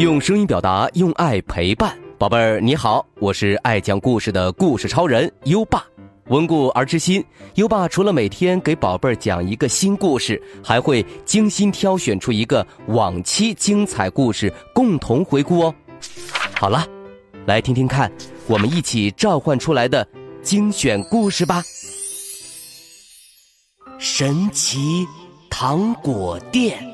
[0.00, 5.84] 用声音表达，用爱陪伴，宝贝儿你好，我是爱讲故事的故事超人优爸。
[6.28, 7.22] 温故而知新，
[7.56, 15.74] 优爸除了每天给宝贝儿讲一个新故事，还会精心挑选出一个往期精彩故事共同回顾哦。
[16.58, 16.86] 好了，
[17.44, 18.10] 来听听看，
[18.46, 20.08] 我们一起召唤出来的
[20.40, 21.62] 精选故事吧。
[23.98, 25.06] 神奇
[25.50, 26.89] 糖果店。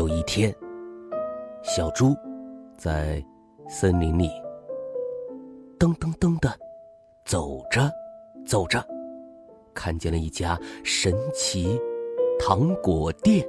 [0.00, 0.50] 有一天，
[1.62, 2.16] 小猪
[2.74, 3.22] 在
[3.68, 4.30] 森林里
[5.78, 6.48] 噔噔噔的
[7.26, 7.82] 走着
[8.46, 8.82] 走着，
[9.74, 11.78] 看见了一家神奇
[12.38, 13.46] 糖果店。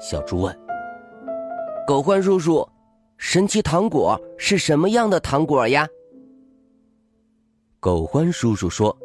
[0.00, 0.58] 小猪问
[1.86, 2.66] ：“狗獾叔叔，
[3.18, 5.86] 神奇糖果是什么样的糖果呀？”
[7.78, 8.96] 狗獾叔叔说：“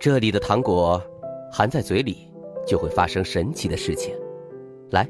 [0.00, 0.98] 这里的糖果
[1.52, 2.26] 含在嘴里
[2.66, 4.18] 就会发生神奇的事情。
[4.88, 5.06] 来。”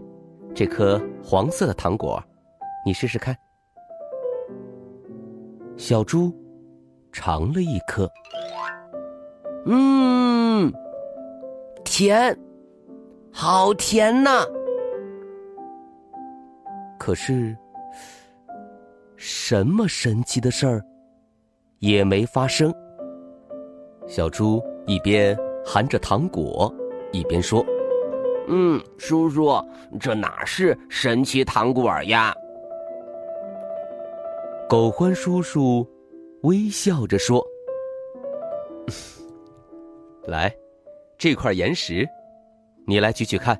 [0.55, 2.22] 这颗黄色的糖果，
[2.84, 3.36] 你试试看。
[5.77, 6.33] 小猪
[7.11, 8.08] 尝了一颗，
[9.64, 10.73] 嗯，
[11.84, 12.36] 甜，
[13.33, 14.45] 好甜呐！
[16.98, 17.56] 可是，
[19.17, 20.84] 什么神奇的事儿
[21.78, 22.73] 也没发生。
[24.06, 26.73] 小猪一边含着糖果，
[27.11, 27.64] 一边说。
[28.48, 29.53] 嗯，叔叔，
[30.01, 32.35] 这哪是神奇糖果呀？
[34.69, 35.87] 狗獾叔叔
[36.43, 37.45] 微笑着说
[40.27, 40.55] ：“来，
[41.19, 42.09] 这块岩石，
[42.87, 43.59] 你来举举看。”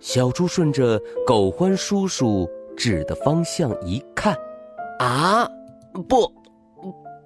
[0.00, 4.36] 小猪顺着狗獾叔叔指的方向一看，
[4.98, 5.48] 啊，
[6.08, 6.30] 不，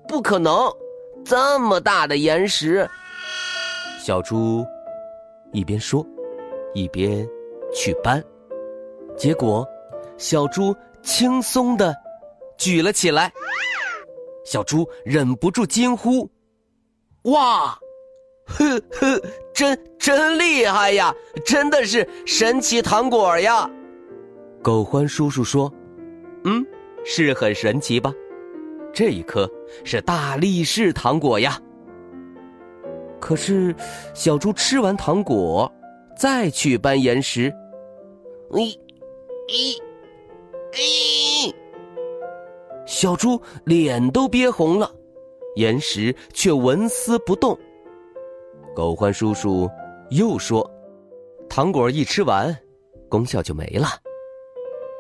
[0.07, 0.71] 不可能，
[1.25, 2.89] 这么大的岩石！
[4.01, 4.65] 小猪。
[5.53, 6.07] 一边说，
[6.75, 7.29] 一边
[7.73, 8.23] 去搬，
[9.17, 9.67] 结果
[10.17, 11.95] 小猪轻松的
[12.59, 13.33] 举了起来。
[14.45, 16.29] 小猪忍不住惊呼
[17.25, 17.79] ：“哇，
[18.47, 19.21] 呵呵，
[19.53, 21.15] 真真厉害呀！
[21.45, 23.71] 真的是神奇糖果呀！”
[24.63, 25.71] 狗獾叔叔说
[26.45, 26.65] ：“嗯，
[27.05, 28.13] 是很神奇吧？
[28.93, 29.51] 这一颗
[29.85, 31.61] 是大力士糖果呀。”
[33.21, 33.75] 可是，
[34.15, 35.71] 小猪吃完糖果，
[36.17, 37.53] 再去搬岩石，
[38.51, 38.77] 咦，
[39.49, 39.77] 咦，
[40.73, 41.55] 咦，
[42.87, 44.91] 小猪脸都憋红了，
[45.57, 47.59] 岩石却纹丝不动。
[48.75, 49.69] 狗獾叔叔
[50.11, 50.69] 又说
[51.51, 52.57] ：“糖果一吃完，
[53.09, 53.89] 功效就没了。”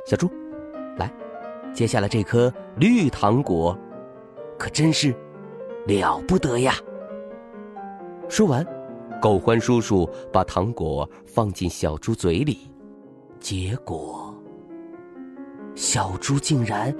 [0.04, 0.28] 小猪，
[0.96, 1.10] 来，
[1.72, 3.78] 接下来这颗绿糖果，
[4.58, 5.14] 可真是
[5.86, 6.74] 了不得呀！
[8.28, 8.64] 说完，
[9.20, 12.70] 狗獾叔叔把糖果放进小猪嘴里，
[13.40, 14.34] 结果，
[15.74, 16.94] 小猪竟然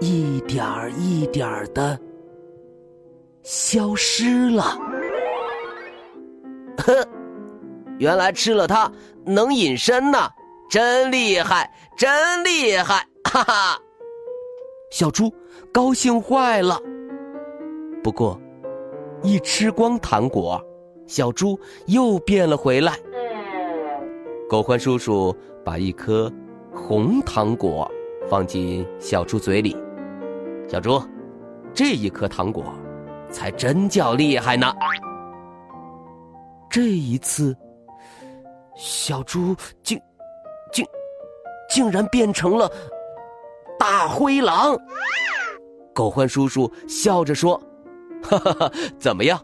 [0.00, 1.98] 一点儿一点儿的
[3.42, 4.78] 消失了。
[6.78, 7.06] 呵，
[7.98, 8.90] 原来吃了它
[9.24, 10.18] 能隐身呢，
[10.68, 13.06] 真厉害，真厉害！
[13.24, 13.78] 哈哈，
[14.90, 15.32] 小猪
[15.72, 16.78] 高兴坏了。
[18.02, 18.38] 不过，
[19.22, 20.62] 一吃光糖果。
[21.06, 22.94] 小猪又变了回来。
[24.48, 25.34] 狗獾叔叔
[25.64, 26.32] 把一颗
[26.72, 27.90] 红糖果
[28.28, 29.76] 放进小猪嘴里。
[30.68, 31.02] 小猪，
[31.72, 32.74] 这一颗糖果
[33.30, 34.72] 才真叫厉害呢。
[36.70, 37.56] 这一次，
[38.76, 40.00] 小猪竟
[40.72, 40.84] 竟
[41.70, 42.70] 竟然变成了
[43.78, 44.76] 大灰狼。
[45.94, 47.60] 狗獾叔叔笑着说
[48.24, 49.40] ：“哈哈哈，怎么样？”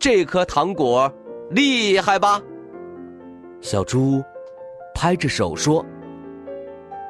[0.00, 1.12] 这颗糖果
[1.50, 2.40] 厉害吧？
[3.60, 4.24] 小猪
[4.94, 5.84] 拍着手说：“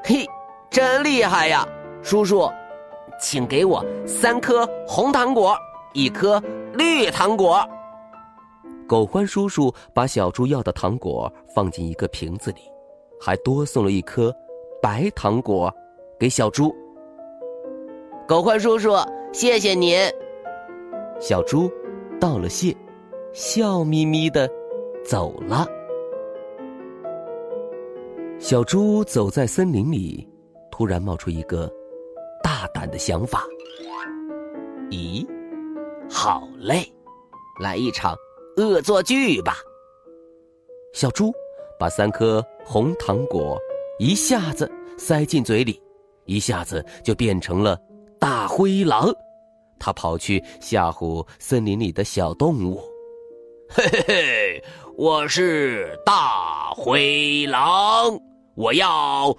[0.02, 0.26] 嘿，
[0.69, 1.64] 真厉害呀！
[2.02, 2.50] 叔叔，
[3.20, 5.56] 请给我三颗红糖果，
[5.92, 6.42] 一颗
[6.75, 7.64] 绿糖果。”
[8.88, 12.62] 狗獾叔叔把小猪要的糖果放进一个瓶子里，
[13.20, 14.34] 还多送了一颗
[14.82, 15.72] 白糖果
[16.19, 16.75] 给小猪。
[18.26, 18.96] 狗獾叔叔，
[19.32, 19.96] 谢谢您。
[21.20, 21.70] 小猪。
[22.20, 22.76] 道了谢，
[23.32, 24.49] 笑眯眯的
[25.02, 25.67] 走了。
[28.38, 30.28] 小猪走在森林里，
[30.70, 31.70] 突然冒出一个
[32.43, 33.44] 大胆的想法。
[34.90, 35.26] 咦，
[36.11, 36.84] 好嘞，
[37.58, 38.14] 来一场
[38.58, 39.55] 恶作剧吧！
[40.93, 41.32] 小猪
[41.78, 43.58] 把三颗红糖果
[43.99, 45.81] 一下子塞进嘴里，
[46.26, 47.78] 一下子就变成了
[48.19, 49.11] 大灰狼，
[49.81, 52.81] 他跑去吓唬森林里的小动物。
[53.69, 54.65] 嘿嘿嘿，
[54.97, 58.17] 我是大灰狼，
[58.55, 59.35] 我要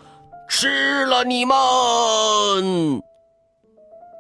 [0.49, 1.55] 吃了你们！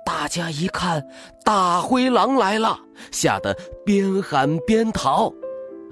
[0.05, 1.03] 大家一看
[1.43, 2.77] 大灰狼来了，
[3.11, 5.33] 吓得边喊边逃。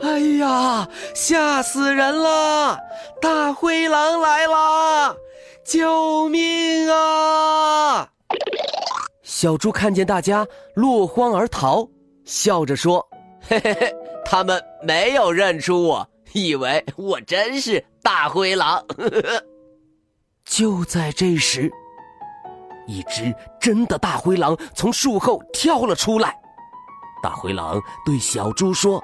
[0.01, 2.77] 哎呀，吓死人了！
[3.21, 5.15] 大灰狼来了，
[5.65, 8.09] 救命啊！
[9.29, 11.87] 小猪看见大家落荒而逃，
[12.25, 13.07] 笑着说
[13.47, 13.95] ：“嘿嘿嘿。”
[14.25, 18.83] 他们没有认出我，以为我真是大灰狼。
[20.45, 21.71] 就在这时，
[22.87, 23.31] 一只
[23.61, 26.35] 真的大灰狼从树后跳了出来。
[27.21, 28.99] 大灰狼对小猪说：“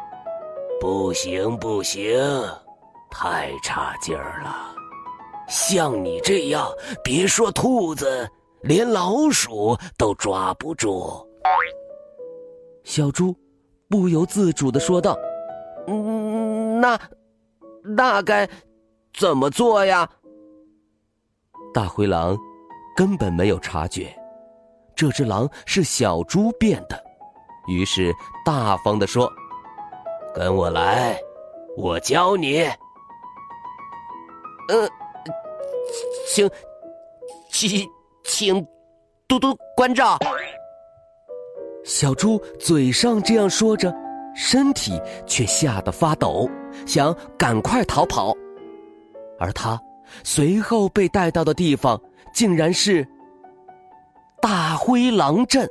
[0.82, 2.20] 不行，不行，
[3.12, 4.74] 太差劲儿了！
[5.48, 6.68] 像你这样，
[7.04, 8.28] 别说兔子，
[8.66, 11.26] 连老鼠都抓不住。”
[12.84, 13.34] 小猪。
[13.88, 15.16] 不由自主的说道
[15.86, 17.00] ：“嗯，那
[17.84, 18.50] 那该
[19.14, 20.10] 怎么做呀？”
[21.72, 22.36] 大灰狼
[22.96, 24.12] 根本没有察觉，
[24.96, 27.02] 这只狼是小猪变的，
[27.68, 28.12] 于是
[28.44, 29.32] 大方的说
[30.34, 31.16] ：“跟我来，
[31.78, 32.62] 我教你。”
[34.68, 34.90] 呃，
[36.28, 36.50] 请，
[37.52, 37.88] 请，
[38.26, 38.66] 请
[39.28, 40.18] 多多关照。
[41.84, 43.94] 小猪嘴上这样说着，
[44.36, 46.50] 身体却吓得发抖，
[46.86, 48.34] 想赶快逃跑。
[49.40, 49.80] 而他
[50.24, 52.02] 随后被带到的地方，
[52.34, 53.08] 竟然是
[54.42, 55.70] 大灰狼镇。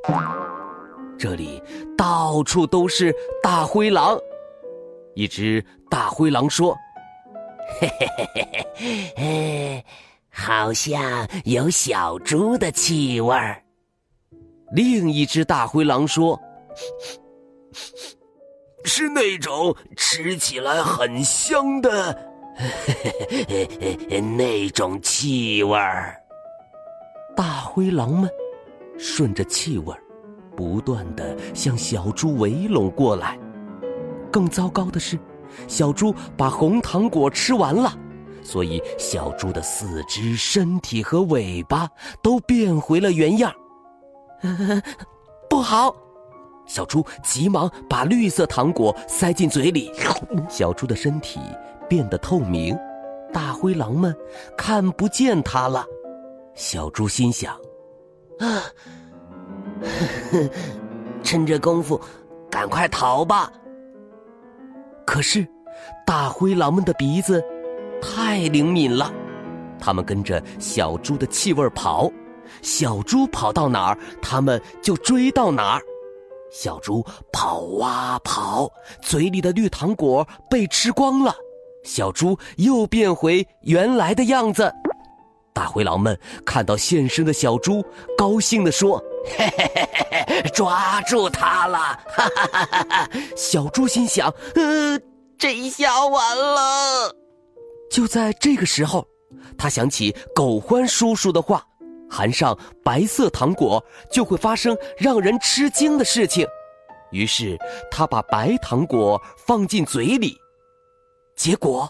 [1.18, 1.60] 这里
[1.98, 3.12] 到处都是
[3.42, 4.16] 大灰狼。
[5.14, 6.76] 一只大灰狼说
[7.80, 9.84] ：“嘿嘿嘿嘿嘿，
[10.34, 13.62] 好像有小猪的气味儿。”
[14.74, 16.38] 另一只大灰狼说
[18.84, 22.18] ：“是那种吃起来很香的
[24.36, 26.20] 那种气味儿。”
[27.36, 28.28] 大灰狼们
[28.98, 30.00] 顺着气味儿
[30.56, 33.38] 不断的向小猪围拢过来。
[34.32, 35.16] 更糟糕的是，
[35.68, 37.96] 小猪把红糖果吃完了，
[38.44, 41.88] 所以小猪的四肢、身体和尾巴
[42.22, 43.52] 都变回了原样。
[45.50, 45.96] 不好！
[46.66, 49.92] 小猪急忙把绿色糖果塞进嘴里，
[50.48, 51.38] 小猪的身体
[51.88, 52.74] 变得透明，
[53.32, 54.16] 大灰狼们
[54.56, 55.84] 看不见它了。
[56.54, 57.54] 小猪心想：
[58.38, 58.62] 啊，
[61.22, 62.00] 趁这功夫，
[62.50, 63.52] 赶快逃吧！
[65.04, 65.46] 可是，
[66.06, 67.44] 大灰狼们的鼻子
[68.04, 69.10] 太灵敏了，
[69.80, 72.10] 他们跟着小猪的气味跑。
[72.60, 75.82] 小猪跑到哪儿，他们就追到哪儿。
[76.52, 78.70] 小猪跑啊跑，
[79.00, 81.34] 嘴里的绿糖果被吃光了，
[81.82, 84.70] 小猪又变回原来的样子。
[85.54, 87.82] 大灰狼们看到现身的小猪，
[88.18, 89.02] 高兴地说
[89.36, 93.10] ：“嘿嘿嘿嘿嘿，抓住它了！”哈哈哈哈哈。
[93.36, 95.00] 小猪心想：“呃，
[95.38, 97.14] 这下完了。”
[97.94, 99.06] 就在这个时候，
[99.56, 101.64] 他想起狗欢叔叔的话。
[102.10, 106.46] 含上白色糖果就会发生让人吃惊的事情，
[107.12, 107.56] 于是
[107.90, 110.36] 他把白糖果放进嘴里，
[111.36, 111.88] 结果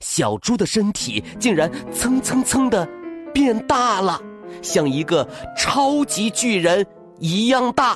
[0.00, 2.86] 小猪的身体竟然蹭蹭蹭的
[3.34, 4.20] 变大了，
[4.62, 6.86] 像一个超级巨人
[7.18, 7.92] 一样大！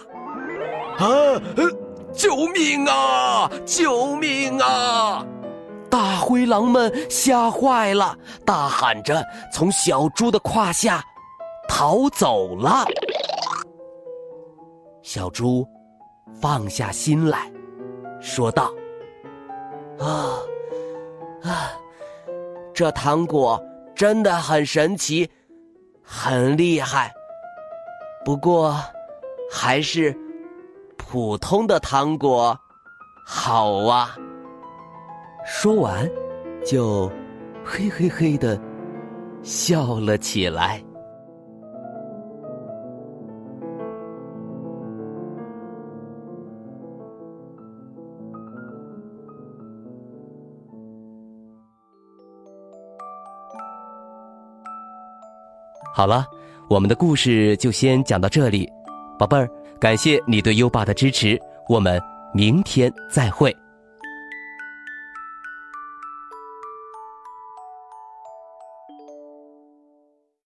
[0.98, 1.06] 啊！
[2.12, 3.50] 救命啊！
[3.64, 5.24] 救命啊！
[5.90, 11.02] 大灰狼们吓坏了，大喊着从小猪的胯下
[11.68, 12.84] 逃走了。
[15.02, 15.66] 小猪
[16.40, 17.50] 放下心来，
[18.20, 18.70] 说道
[19.98, 20.36] ：“啊
[21.42, 21.72] 啊，
[22.74, 23.62] 这糖果
[23.94, 25.30] 真的很神奇，
[26.02, 27.10] 很厉害。
[28.24, 28.76] 不过，
[29.50, 30.14] 还是
[30.98, 32.58] 普通的糖果
[33.24, 34.14] 好啊。”
[35.50, 36.08] 说完，
[36.64, 37.10] 就
[37.64, 38.60] 嘿嘿嘿的
[39.42, 40.80] 笑了起来。
[55.94, 56.24] 好了，
[56.68, 58.70] 我们的故事就先讲到这里，
[59.18, 59.48] 宝贝儿，
[59.80, 62.00] 感谢你对优爸的支持，我们
[62.34, 63.52] 明天再会。